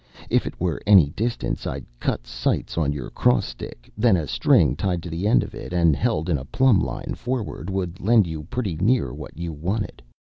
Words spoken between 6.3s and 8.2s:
a plumb line forward, would